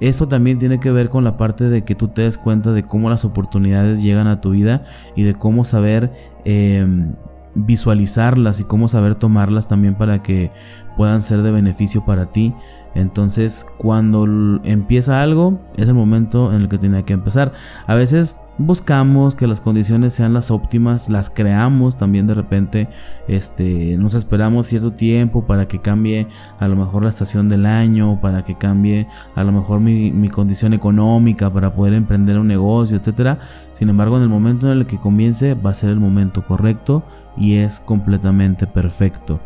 eso 0.00 0.26
también 0.26 0.58
tiene 0.58 0.80
que 0.80 0.90
ver 0.90 1.10
con 1.10 1.22
la 1.22 1.36
parte 1.36 1.68
de 1.68 1.84
que 1.84 1.94
tú 1.94 2.08
te 2.08 2.22
des 2.22 2.38
cuenta 2.38 2.72
de 2.72 2.84
cómo 2.84 3.10
las 3.10 3.26
oportunidades 3.26 4.02
llegan 4.02 4.26
a 4.26 4.40
tu 4.40 4.52
vida 4.52 4.82
y 5.14 5.24
de 5.24 5.34
cómo 5.34 5.66
saber 5.66 6.10
em, 6.46 7.12
visualizarlas 7.54 8.58
y 8.60 8.64
cómo 8.64 8.88
saber 8.88 9.16
tomarlas 9.16 9.68
también 9.68 9.96
para 9.96 10.22
que 10.22 10.50
puedan 10.96 11.20
ser 11.20 11.42
de 11.42 11.50
beneficio 11.50 12.06
para 12.06 12.30
ti. 12.30 12.54
Entonces, 12.94 13.66
cuando 13.78 14.26
empieza 14.64 15.22
algo, 15.22 15.58
es 15.76 15.88
el 15.88 15.94
momento 15.94 16.52
en 16.52 16.62
el 16.62 16.68
que 16.68 16.78
tiene 16.78 17.04
que 17.04 17.14
empezar. 17.14 17.52
A 17.86 17.94
veces 17.94 18.38
buscamos 18.58 19.34
que 19.34 19.46
las 19.46 19.60
condiciones 19.60 20.12
sean 20.12 20.34
las 20.34 20.50
óptimas, 20.50 21.08
las 21.08 21.30
creamos 21.30 21.96
también 21.96 22.26
de 22.26 22.34
repente, 22.34 22.88
este, 23.28 23.96
nos 23.96 24.14
esperamos 24.14 24.66
cierto 24.66 24.92
tiempo 24.92 25.46
para 25.46 25.66
que 25.66 25.80
cambie 25.80 26.28
a 26.58 26.68
lo 26.68 26.76
mejor 26.76 27.02
la 27.02 27.08
estación 27.08 27.48
del 27.48 27.66
año, 27.66 28.20
para 28.20 28.44
que 28.44 28.56
cambie 28.56 29.08
a 29.34 29.44
lo 29.44 29.52
mejor 29.52 29.80
mi, 29.80 30.12
condición 30.28 30.72
económica 30.72 31.52
para 31.52 31.74
poder 31.74 31.94
emprender 31.94 32.38
un 32.38 32.48
negocio, 32.48 32.96
etcétera. 32.96 33.38
Sin 33.72 33.88
embargo, 33.88 34.16
en 34.16 34.22
el 34.22 34.28
momento 34.28 34.70
en 34.70 34.78
el 34.78 34.86
que 34.86 34.98
comience 34.98 35.54
va 35.54 35.70
a 35.70 35.74
ser 35.74 35.90
el 35.90 36.00
momento 36.00 36.44
correcto 36.46 37.04
y 37.36 37.56
es 37.56 37.80
completamente 37.80 38.66
perfecto. 38.66 39.40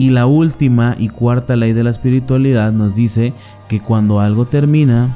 Y 0.00 0.08
la 0.08 0.24
última 0.24 0.96
y 0.98 1.10
cuarta 1.10 1.56
ley 1.56 1.74
de 1.74 1.84
la 1.84 1.90
espiritualidad 1.90 2.72
nos 2.72 2.94
dice 2.94 3.34
que 3.68 3.82
cuando 3.82 4.18
algo 4.18 4.46
termina, 4.46 5.14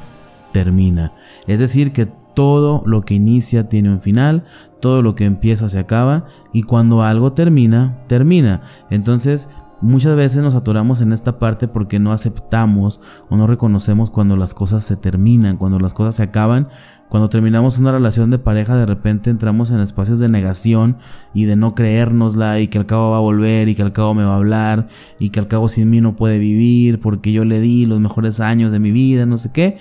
termina. 0.52 1.14
Es 1.46 1.58
decir, 1.58 1.90
que 1.90 2.04
todo 2.04 2.82
lo 2.84 3.00
que 3.00 3.14
inicia 3.14 3.70
tiene 3.70 3.88
un 3.88 4.02
final, 4.02 4.44
todo 4.80 5.00
lo 5.00 5.14
que 5.14 5.24
empieza 5.24 5.70
se 5.70 5.78
acaba 5.78 6.26
y 6.52 6.64
cuando 6.64 7.02
algo 7.02 7.32
termina, 7.32 7.96
termina. 8.08 8.60
Entonces, 8.90 9.48
muchas 9.84 10.16
veces 10.16 10.42
nos 10.42 10.54
atoramos 10.54 11.00
en 11.00 11.12
esta 11.12 11.38
parte 11.38 11.68
porque 11.68 11.98
no 11.98 12.12
aceptamos 12.12 13.00
o 13.28 13.36
no 13.36 13.46
reconocemos 13.46 14.10
cuando 14.10 14.36
las 14.36 14.54
cosas 14.54 14.84
se 14.84 14.96
terminan, 14.96 15.56
cuando 15.56 15.78
las 15.78 15.94
cosas 15.94 16.16
se 16.16 16.22
acaban 16.24 16.68
cuando 17.14 17.28
terminamos 17.28 17.78
una 17.78 17.92
relación 17.92 18.30
de 18.30 18.40
pareja, 18.40 18.76
de 18.76 18.86
repente 18.86 19.30
entramos 19.30 19.70
en 19.70 19.78
espacios 19.78 20.18
de 20.18 20.28
negación 20.28 20.96
y 21.32 21.44
de 21.44 21.54
no 21.54 21.74
creérnosla 21.74 22.58
y 22.58 22.66
que 22.66 22.78
al 22.78 22.86
cabo 22.86 23.12
va 23.12 23.18
a 23.18 23.20
volver 23.20 23.68
y 23.68 23.76
que 23.76 23.82
al 23.82 23.92
cabo 23.92 24.14
me 24.14 24.24
va 24.24 24.32
a 24.32 24.36
hablar 24.38 24.88
y 25.20 25.30
que 25.30 25.38
al 25.38 25.46
cabo 25.46 25.68
sin 25.68 25.90
mí 25.90 26.00
no 26.00 26.16
puede 26.16 26.40
vivir 26.40 27.00
porque 27.00 27.30
yo 27.30 27.44
le 27.44 27.60
di 27.60 27.86
los 27.86 28.00
mejores 28.00 28.40
años 28.40 28.72
de 28.72 28.80
mi 28.80 28.90
vida, 28.90 29.26
no 29.26 29.36
sé 29.36 29.52
qué. 29.52 29.78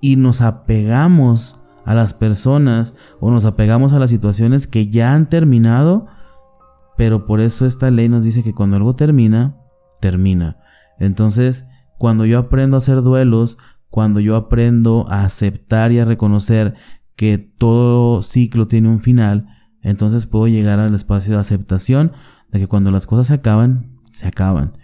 Y 0.00 0.16
nos 0.16 0.40
apegamos 0.40 1.60
a 1.84 1.94
las 1.94 2.12
personas 2.12 2.96
o 3.20 3.30
nos 3.30 3.44
apegamos 3.44 3.92
a 3.92 4.00
las 4.00 4.10
situaciones 4.10 4.66
que 4.66 4.88
ya 4.88 5.14
han 5.14 5.28
terminado, 5.28 6.08
pero 6.96 7.26
por 7.26 7.40
eso 7.40 7.66
esta 7.66 7.90
ley 7.90 8.08
nos 8.08 8.24
dice 8.24 8.42
que 8.42 8.54
cuando 8.54 8.76
algo 8.76 8.94
termina, 8.94 9.56
termina. 10.00 10.58
Entonces, 10.98 11.66
cuando 11.98 12.26
yo 12.26 12.38
aprendo 12.38 12.76
a 12.76 12.78
hacer 12.78 13.02
duelos, 13.02 13.58
cuando 13.88 14.20
yo 14.20 14.36
aprendo 14.36 15.06
a 15.08 15.24
aceptar 15.24 15.92
y 15.92 15.98
a 15.98 16.04
reconocer 16.04 16.74
que 17.16 17.38
todo 17.38 18.22
ciclo 18.22 18.66
tiene 18.68 18.88
un 18.88 19.00
final, 19.00 19.48
entonces 19.82 20.26
puedo 20.26 20.48
llegar 20.48 20.78
al 20.78 20.94
espacio 20.94 21.34
de 21.34 21.40
aceptación 21.40 22.12
de 22.50 22.60
que 22.60 22.68
cuando 22.68 22.90
las 22.90 23.06
cosas 23.06 23.28
se 23.28 23.34
acaban, 23.34 24.00
se 24.10 24.28
acaban. 24.28 24.78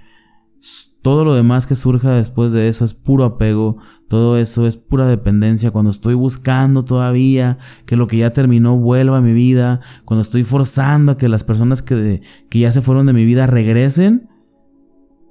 Todo 1.02 1.24
lo 1.24 1.34
demás 1.34 1.66
que 1.66 1.76
surja 1.76 2.12
después 2.12 2.52
de 2.52 2.68
eso 2.68 2.84
es 2.84 2.94
puro 2.94 3.24
apego, 3.24 3.78
todo 4.08 4.36
eso 4.36 4.66
es 4.66 4.76
pura 4.76 5.06
dependencia. 5.06 5.70
Cuando 5.70 5.90
estoy 5.90 6.14
buscando 6.14 6.84
todavía 6.84 7.58
que 7.86 7.96
lo 7.96 8.06
que 8.06 8.18
ya 8.18 8.32
terminó 8.32 8.78
vuelva 8.78 9.18
a 9.18 9.22
mi 9.22 9.32
vida, 9.32 9.80
cuando 10.04 10.22
estoy 10.22 10.44
forzando 10.44 11.12
a 11.12 11.16
que 11.16 11.28
las 11.28 11.44
personas 11.44 11.82
que, 11.82 12.22
que 12.50 12.58
ya 12.58 12.72
se 12.72 12.82
fueron 12.82 13.06
de 13.06 13.12
mi 13.12 13.24
vida 13.24 13.46
regresen, 13.46 14.28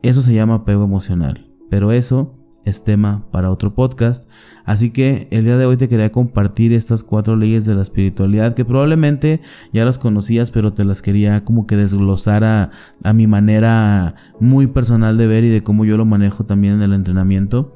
eso 0.03 0.21
se 0.21 0.33
llama 0.33 0.55
apego 0.55 0.83
emocional. 0.83 1.51
Pero 1.69 1.91
eso 1.91 2.36
es 2.67 2.83
tema 2.83 3.25
para 3.31 3.49
otro 3.49 3.73
podcast. 3.73 4.29
Así 4.65 4.91
que 4.91 5.29
el 5.31 5.45
día 5.45 5.57
de 5.57 5.65
hoy 5.65 5.77
te 5.77 5.87
quería 5.87 6.11
compartir 6.11 6.73
estas 6.73 7.03
cuatro 7.03 7.37
leyes 7.37 7.65
de 7.65 7.75
la 7.75 7.81
espiritualidad 7.81 8.55
que 8.55 8.65
probablemente 8.65 9.41
ya 9.71 9.85
las 9.85 9.97
conocías, 9.97 10.51
pero 10.51 10.73
te 10.73 10.83
las 10.83 11.01
quería 11.01 11.45
como 11.45 11.65
que 11.65 11.77
desglosar 11.77 12.43
a, 12.43 12.71
mi 13.13 13.25
manera 13.25 14.15
muy 14.41 14.67
personal 14.67 15.17
de 15.17 15.27
ver 15.27 15.45
y 15.45 15.49
de 15.49 15.63
cómo 15.63 15.85
yo 15.85 15.95
lo 15.95 16.03
manejo 16.03 16.43
también 16.43 16.73
en 16.73 16.81
el 16.81 16.93
entrenamiento. 16.93 17.73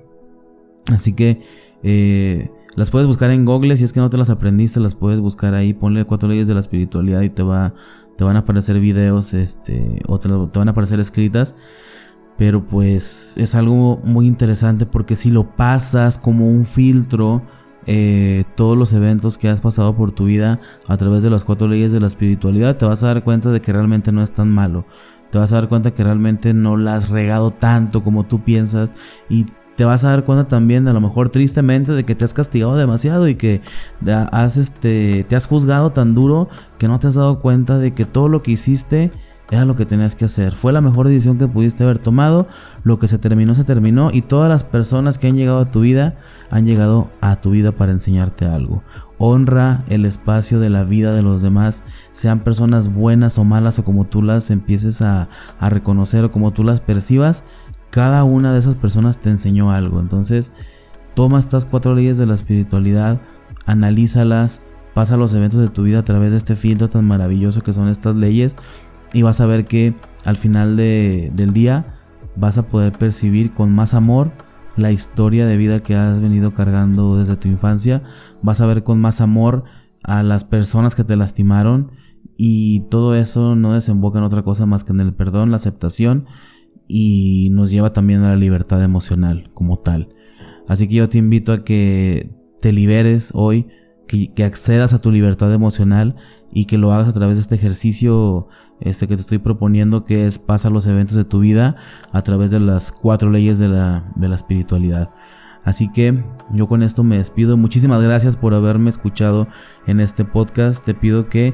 Así 0.91 1.15
que 1.15 1.41
eh, 1.83 2.51
las 2.75 2.91
puedes 2.91 3.07
buscar 3.07 3.31
en 3.31 3.45
Google, 3.45 3.77
si 3.77 3.85
es 3.85 3.93
que 3.93 4.01
no 4.01 4.09
te 4.09 4.17
las 4.17 4.29
aprendiste, 4.29 4.81
las 4.81 4.95
puedes 4.95 5.21
buscar 5.21 5.53
ahí, 5.53 5.73
ponle 5.73 6.03
cuatro 6.03 6.27
leyes 6.27 6.49
de 6.49 6.53
la 6.53 6.59
espiritualidad 6.59 7.21
y 7.21 7.29
te 7.29 7.43
va, 7.43 7.73
te 8.17 8.25
van 8.25 8.35
a 8.35 8.39
aparecer 8.39 8.77
videos, 8.81 9.33
este, 9.33 10.01
o 10.07 10.19
te 10.19 10.27
van 10.27 10.67
a 10.67 10.71
aparecer 10.71 10.99
escritas. 10.99 11.55
Pero 12.41 12.65
pues 12.65 13.37
es 13.37 13.53
algo 13.53 13.99
muy 14.03 14.25
interesante 14.25 14.87
porque 14.87 15.15
si 15.15 15.29
lo 15.29 15.55
pasas 15.55 16.17
como 16.17 16.49
un 16.49 16.65
filtro, 16.65 17.43
eh, 17.85 18.45
todos 18.55 18.75
los 18.75 18.93
eventos 18.93 19.37
que 19.37 19.47
has 19.47 19.61
pasado 19.61 19.95
por 19.95 20.11
tu 20.11 20.25
vida 20.25 20.59
a 20.87 20.97
través 20.97 21.21
de 21.21 21.29
las 21.29 21.43
cuatro 21.43 21.67
leyes 21.67 21.91
de 21.91 21.99
la 21.99 22.07
espiritualidad, 22.07 22.77
te 22.77 22.85
vas 22.85 23.03
a 23.03 23.13
dar 23.13 23.23
cuenta 23.23 23.51
de 23.51 23.61
que 23.61 23.71
realmente 23.71 24.11
no 24.11 24.23
es 24.23 24.31
tan 24.31 24.49
malo. 24.49 24.85
Te 25.29 25.37
vas 25.37 25.53
a 25.53 25.57
dar 25.57 25.69
cuenta 25.69 25.93
que 25.93 26.03
realmente 26.03 26.55
no 26.55 26.77
la 26.77 26.95
has 26.95 27.09
regado 27.09 27.51
tanto 27.51 28.01
como 28.01 28.25
tú 28.25 28.43
piensas 28.43 28.95
y 29.29 29.45
te 29.75 29.85
vas 29.85 30.03
a 30.03 30.09
dar 30.09 30.25
cuenta 30.25 30.47
también 30.47 30.87
a 30.87 30.93
lo 30.93 30.99
mejor 30.99 31.29
tristemente 31.29 31.91
de 31.91 32.05
que 32.05 32.15
te 32.15 32.25
has 32.25 32.33
castigado 32.33 32.75
demasiado 32.75 33.27
y 33.27 33.35
que 33.35 33.61
has 34.31 34.57
este 34.57 35.27
te 35.29 35.35
has 35.35 35.45
juzgado 35.45 35.91
tan 35.91 36.15
duro 36.15 36.49
que 36.79 36.87
no 36.87 36.99
te 36.99 37.05
has 37.05 37.13
dado 37.13 37.39
cuenta 37.39 37.77
de 37.77 37.93
que 37.93 38.05
todo 38.05 38.29
lo 38.29 38.41
que 38.41 38.49
hiciste 38.49 39.11
era 39.51 39.65
lo 39.65 39.75
que 39.75 39.85
tenías 39.85 40.15
que 40.15 40.25
hacer. 40.25 40.53
Fue 40.53 40.71
la 40.71 40.79
mejor 40.79 41.09
decisión 41.09 41.37
que 41.37 41.47
pudiste 41.47 41.83
haber 41.83 41.99
tomado. 41.99 42.47
Lo 42.85 42.99
que 42.99 43.09
se 43.09 43.17
terminó, 43.17 43.53
se 43.53 43.65
terminó. 43.65 44.09
Y 44.11 44.21
todas 44.21 44.47
las 44.47 44.63
personas 44.63 45.17
que 45.17 45.27
han 45.27 45.35
llegado 45.35 45.59
a 45.59 45.69
tu 45.69 45.81
vida 45.81 46.15
han 46.49 46.65
llegado 46.65 47.11
a 47.19 47.35
tu 47.41 47.51
vida 47.51 47.73
para 47.73 47.91
enseñarte 47.91 48.45
algo. 48.45 48.81
Honra 49.17 49.83
el 49.89 50.05
espacio 50.05 50.61
de 50.61 50.69
la 50.69 50.85
vida 50.85 51.13
de 51.13 51.21
los 51.21 51.41
demás, 51.41 51.83
sean 52.13 52.39
personas 52.39 52.93
buenas 52.93 53.37
o 53.37 53.43
malas 53.43 53.77
o 53.77 53.83
como 53.83 54.05
tú 54.05 54.23
las 54.23 54.49
empieces 54.49 55.01
a, 55.01 55.27
a 55.59 55.69
reconocer 55.69 56.23
o 56.23 56.31
como 56.31 56.51
tú 56.51 56.63
las 56.63 56.79
percibas. 56.79 57.43
Cada 57.89 58.23
una 58.23 58.53
de 58.53 58.59
esas 58.59 58.75
personas 58.75 59.17
te 59.17 59.29
enseñó 59.29 59.71
algo. 59.71 59.99
Entonces, 59.99 60.55
toma 61.13 61.39
estas 61.39 61.65
cuatro 61.65 61.93
leyes 61.93 62.17
de 62.17 62.25
la 62.25 62.35
espiritualidad, 62.35 63.19
analízalas, 63.65 64.61
pasa 64.93 65.17
los 65.17 65.33
eventos 65.33 65.59
de 65.59 65.67
tu 65.67 65.83
vida 65.83 65.99
a 65.99 66.05
través 66.05 66.31
de 66.31 66.37
este 66.37 66.55
filtro 66.55 66.87
tan 66.87 67.05
maravilloso 67.05 67.61
que 67.61 67.73
son 67.73 67.89
estas 67.89 68.15
leyes 68.15 68.55
y 69.13 69.21
vas 69.21 69.41
a 69.41 69.45
ver 69.45 69.65
que 69.65 69.93
al 70.25 70.37
final 70.37 70.77
del 70.77 71.53
día 71.53 71.99
vas 72.35 72.57
a 72.57 72.67
poder 72.67 72.93
percibir 72.93 73.51
con 73.51 73.73
más 73.73 73.93
amor 73.93 74.31
la 74.77 74.91
historia 74.91 75.45
de 75.45 75.57
vida 75.57 75.81
que 75.81 75.95
has 75.95 76.21
venido 76.21 76.53
cargando 76.53 77.17
desde 77.17 77.35
tu 77.35 77.47
infancia. 77.47 78.03
Vas 78.41 78.61
a 78.61 78.65
ver 78.65 78.83
con 78.83 78.99
más 78.99 79.21
amor 79.21 79.65
a 80.03 80.23
las 80.23 80.43
personas 80.43 80.95
que 80.95 81.03
te 81.03 81.15
lastimaron 81.15 81.91
y 82.37 82.81
todo 82.89 83.15
eso 83.15 83.55
no 83.55 83.73
desemboca 83.73 84.19
en 84.19 84.25
otra 84.25 84.43
cosa 84.43 84.65
más 84.65 84.83
que 84.83 84.93
en 84.93 85.01
el 85.01 85.13
perdón, 85.13 85.51
la 85.51 85.57
aceptación 85.57 86.25
y 86.87 87.49
nos 87.51 87.71
lleva 87.71 87.93
también 87.93 88.21
a 88.21 88.29
la 88.29 88.35
libertad 88.35 88.83
emocional 88.83 89.51
como 89.53 89.79
tal. 89.79 90.09
Así 90.67 90.87
que 90.87 90.95
yo 90.95 91.09
te 91.09 91.17
invito 91.17 91.53
a 91.53 91.63
que 91.63 92.33
te 92.59 92.71
liberes 92.71 93.31
hoy, 93.33 93.67
que, 94.35 94.43
accedas 94.43 94.93
a 94.93 94.99
tu 94.99 95.11
libertad 95.11 95.53
emocional 95.53 96.15
y 96.51 96.65
que 96.65 96.77
lo 96.77 96.91
hagas 96.91 97.07
a 97.07 97.13
través 97.13 97.37
de 97.37 97.41
este 97.43 97.55
ejercicio 97.55 98.47
este 98.81 99.07
que 99.07 99.15
te 99.15 99.21
estoy 99.21 99.37
proponiendo 99.37 100.03
que 100.05 100.27
es 100.27 100.37
pasa 100.39 100.69
los 100.69 100.85
eventos 100.87 101.15
de 101.15 101.23
tu 101.23 101.39
vida 101.39 101.77
a 102.11 102.21
través 102.23 102.51
de 102.51 102.59
las 102.59 102.91
cuatro 102.91 103.29
leyes 103.29 103.57
de 103.57 103.69
la, 103.69 104.11
de 104.15 104.27
la 104.27 104.35
espiritualidad. 104.35 105.09
Así 105.63 105.91
que 105.91 106.23
yo 106.51 106.67
con 106.67 106.81
esto 106.81 107.03
me 107.03 107.17
despido. 107.17 107.55
Muchísimas 107.55 108.01
gracias 108.01 108.35
por 108.35 108.53
haberme 108.55 108.89
escuchado 108.89 109.47
en 109.85 109.99
este 109.99 110.25
podcast. 110.25 110.83
Te 110.83 110.95
pido 110.95 111.29
que 111.29 111.53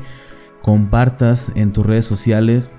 compartas 0.61 1.51
en 1.55 1.73
tus 1.73 1.85
redes 1.85 2.05
sociales. 2.05 2.71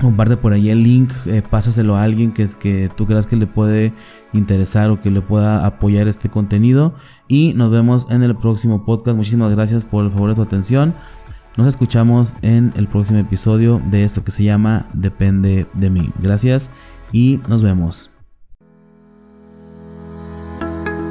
Comparte 0.00 0.36
por 0.36 0.52
ahí 0.52 0.70
el 0.70 0.82
link, 0.84 1.12
eh, 1.26 1.42
pásaselo 1.42 1.96
a 1.96 2.04
alguien 2.04 2.32
que, 2.32 2.48
que 2.48 2.90
tú 2.96 3.06
creas 3.06 3.26
que 3.26 3.36
le 3.36 3.46
puede 3.46 3.92
interesar 4.32 4.90
o 4.90 5.00
que 5.00 5.10
le 5.10 5.20
pueda 5.20 5.66
apoyar 5.66 6.06
este 6.06 6.28
contenido. 6.28 6.94
Y 7.26 7.52
nos 7.54 7.70
vemos 7.70 8.06
en 8.10 8.22
el 8.22 8.36
próximo 8.36 8.84
podcast. 8.84 9.16
Muchísimas 9.16 9.50
gracias 9.50 9.84
por 9.84 10.04
el 10.04 10.12
favor 10.12 10.30
de 10.30 10.36
tu 10.36 10.42
atención. 10.42 10.94
Nos 11.56 11.66
escuchamos 11.66 12.36
en 12.42 12.72
el 12.76 12.86
próximo 12.86 13.18
episodio 13.18 13.82
de 13.90 14.04
esto 14.04 14.22
que 14.22 14.30
se 14.30 14.44
llama 14.44 14.88
Depende 14.94 15.66
de 15.74 15.90
mí. 15.90 16.10
Gracias 16.20 16.72
y 17.10 17.40
nos 17.48 17.64
vemos. 17.64 18.12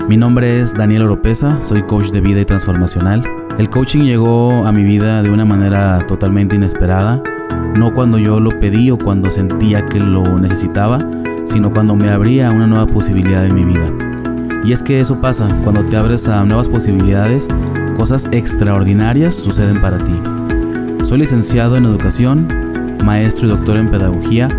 Mi 0.08 0.16
nombre 0.16 0.62
es 0.62 0.74
Daniel 0.74 1.02
Oropesa, 1.02 1.62
soy 1.62 1.84
coach 1.84 2.12
de 2.12 2.22
vida 2.22 2.40
y 2.40 2.46
transformacional. 2.46 3.30
El 3.58 3.70
coaching 3.70 4.04
llegó 4.04 4.66
a 4.66 4.72
mi 4.72 4.86
vida 4.86 5.22
de 5.22 5.30
una 5.30 5.44
manera 5.44 6.08
totalmente 6.08 6.56
inesperada, 6.56 7.22
no 7.76 7.94
cuando 7.94 8.18
yo 8.18 8.40
lo 8.40 8.52
pedí 8.60 8.92
o 8.92 8.98
cuando 8.98 9.32
sentía 9.32 9.86
que 9.86 10.00
lo 10.00 10.40
necesitaba, 10.40 11.00
sino 11.46 11.72
cuando 11.72 11.96
me 11.96 12.10
abría 12.10 12.52
una 12.52 12.68
nueva 12.68 12.88
posibilidad 12.88 13.46
en 13.46 13.56
mi 13.56 13.64
vida. 13.64 13.88
Y 14.64 14.74
es 14.74 14.84
que 14.84 15.00
eso 15.00 15.22
pasa, 15.22 15.48
cuando 15.64 15.84
te 15.84 15.96
abres 15.96 16.28
a 16.28 16.44
nuevas 16.44 16.68
posibilidades, 16.68 17.48
cosas 17.96 18.28
extraordinarias 18.32 19.34
suceden 19.34 19.82
para 19.82 19.98
ti. 19.98 20.14
Soy 21.04 21.20
licenciado 21.20 21.78
en 21.78 21.86
educación, 21.86 22.48
maestro 23.06 23.48
y 23.48 23.50
doctor 23.50 23.78
en 23.78 23.90
pedagogía. 23.90 24.50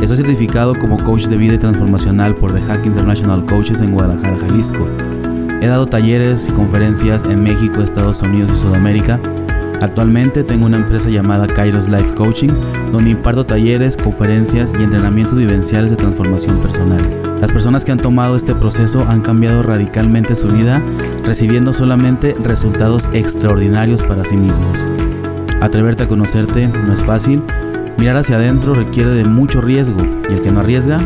Estoy 0.00 0.18
certificado 0.18 0.74
como 0.78 0.98
coach 0.98 1.26
de 1.26 1.36
vida 1.36 1.54
y 1.54 1.58
transformacional 1.58 2.36
por 2.36 2.52
The 2.52 2.60
Hack 2.60 2.86
International 2.86 3.44
Coaches 3.44 3.80
en 3.80 3.92
Guadalajara, 3.92 4.38
Jalisco. 4.38 4.86
He 5.60 5.66
dado 5.66 5.86
talleres 5.86 6.48
y 6.48 6.52
conferencias 6.52 7.24
en 7.24 7.42
México, 7.42 7.80
Estados 7.82 8.22
Unidos 8.22 8.52
y 8.54 8.56
Sudamérica. 8.56 9.18
Actualmente 9.80 10.42
tengo 10.42 10.66
una 10.66 10.78
empresa 10.78 11.10
llamada 11.10 11.46
Kairos 11.46 11.88
Life 11.88 12.14
Coaching, 12.14 12.50
donde 12.92 13.10
imparto 13.10 13.44
talleres, 13.44 13.96
conferencias 13.96 14.74
y 14.78 14.82
entrenamientos 14.82 15.36
vivenciales 15.36 15.90
de 15.90 15.96
transformación 15.96 16.58
personal. 16.58 17.00
Las 17.40 17.52
personas 17.52 17.84
que 17.84 17.92
han 17.92 17.98
tomado 17.98 18.36
este 18.36 18.54
proceso 18.54 19.06
han 19.08 19.20
cambiado 19.20 19.62
radicalmente 19.62 20.34
su 20.34 20.48
vida, 20.48 20.82
recibiendo 21.24 21.74
solamente 21.74 22.34
resultados 22.42 23.08
extraordinarios 23.12 24.00
para 24.00 24.24
sí 24.24 24.36
mismos. 24.36 24.86
Atreverte 25.60 26.04
a 26.04 26.08
conocerte 26.08 26.68
no 26.68 26.92
es 26.92 27.02
fácil. 27.02 27.42
Mirar 27.98 28.16
hacia 28.16 28.36
adentro 28.36 28.74
requiere 28.74 29.10
de 29.10 29.24
mucho 29.24 29.60
riesgo 29.60 29.98
y 30.28 30.32
el 30.32 30.42
que 30.42 30.50
no 30.50 30.60
arriesga 30.60 30.98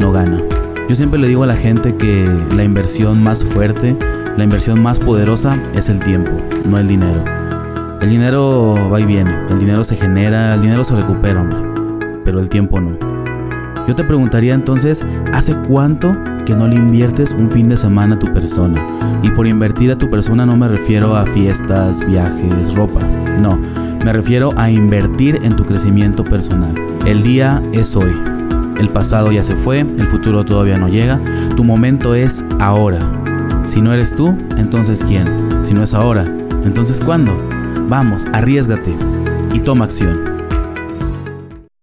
no 0.00 0.12
gana. 0.12 0.42
Yo 0.88 0.94
siempre 0.94 1.18
le 1.18 1.28
digo 1.28 1.44
a 1.44 1.46
la 1.46 1.56
gente 1.56 1.96
que 1.96 2.28
la 2.54 2.64
inversión 2.64 3.22
más 3.22 3.44
fuerte, 3.44 3.96
la 4.36 4.44
inversión 4.44 4.82
más 4.82 5.00
poderosa 5.00 5.58
es 5.74 5.88
el 5.88 6.00
tiempo, 6.00 6.30
no 6.66 6.78
el 6.78 6.88
dinero. 6.88 7.47
El 8.00 8.10
dinero 8.10 8.88
va 8.92 9.00
y 9.00 9.04
viene, 9.04 9.34
el 9.50 9.58
dinero 9.58 9.82
se 9.82 9.96
genera, 9.96 10.54
el 10.54 10.62
dinero 10.62 10.84
se 10.84 10.94
recupera, 10.94 11.40
hombre, 11.40 11.58
pero 12.24 12.40
el 12.40 12.48
tiempo 12.48 12.80
no. 12.80 12.96
Yo 13.88 13.94
te 13.94 14.04
preguntaría 14.04 14.54
entonces, 14.54 15.04
¿hace 15.32 15.54
cuánto 15.66 16.16
que 16.46 16.54
no 16.54 16.68
le 16.68 16.76
inviertes 16.76 17.32
un 17.32 17.50
fin 17.50 17.68
de 17.68 17.76
semana 17.76 18.14
a 18.14 18.18
tu 18.18 18.32
persona? 18.32 18.86
Y 19.22 19.30
por 19.30 19.46
invertir 19.46 19.90
a 19.90 19.96
tu 19.96 20.10
persona 20.10 20.46
no 20.46 20.56
me 20.56 20.68
refiero 20.68 21.16
a 21.16 21.26
fiestas, 21.26 22.06
viajes, 22.06 22.74
ropa, 22.74 23.00
no 23.40 23.58
me 24.04 24.12
refiero 24.12 24.52
a 24.56 24.70
invertir 24.70 25.40
en 25.42 25.56
tu 25.56 25.66
crecimiento 25.66 26.24
personal. 26.24 26.74
El 27.04 27.22
día 27.22 27.62
es 27.72 27.96
hoy. 27.96 28.16
El 28.78 28.88
pasado 28.88 29.32
ya 29.32 29.42
se 29.42 29.54
fue, 29.54 29.80
el 29.80 30.06
futuro 30.06 30.44
todavía 30.44 30.78
no 30.78 30.88
llega. 30.88 31.20
Tu 31.56 31.64
momento 31.64 32.14
es 32.14 32.44
ahora. 32.60 33.00
Si 33.64 33.82
no 33.82 33.92
eres 33.92 34.14
tú, 34.14 34.36
entonces 34.56 35.04
¿quién? 35.04 35.26
Si 35.62 35.74
no 35.74 35.82
es 35.82 35.94
ahora, 35.94 36.24
entonces 36.64 37.00
¿cuándo? 37.00 37.36
Vamos, 37.88 38.26
arriesgate 38.34 38.94
y 39.54 39.60
toma 39.60 39.86
acción. 39.86 40.37